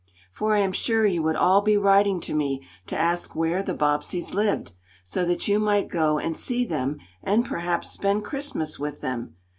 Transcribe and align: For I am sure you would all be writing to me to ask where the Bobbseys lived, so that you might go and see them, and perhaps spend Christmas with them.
For 0.31 0.55
I 0.55 0.61
am 0.61 0.71
sure 0.71 1.05
you 1.05 1.21
would 1.21 1.35
all 1.35 1.61
be 1.61 1.77
writing 1.77 2.19
to 2.21 2.33
me 2.33 2.65
to 2.87 2.97
ask 2.97 3.35
where 3.35 3.61
the 3.61 3.75
Bobbseys 3.75 4.33
lived, 4.33 4.73
so 5.03 5.23
that 5.25 5.47
you 5.47 5.59
might 5.59 5.89
go 5.89 6.17
and 6.17 6.35
see 6.35 6.65
them, 6.65 6.97
and 7.21 7.45
perhaps 7.45 7.91
spend 7.91 8.25
Christmas 8.25 8.79
with 8.79 9.01
them. 9.01 9.35